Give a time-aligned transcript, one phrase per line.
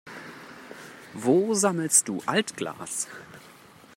[1.13, 3.07] Wo sammelst du Altglas?